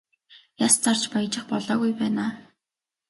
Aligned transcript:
Яс 0.65 0.75
зарж 0.85 1.03
баяжих 1.13 1.45
болоогүй 1.51 1.91
байна 2.01 2.21
аа. 2.29 2.33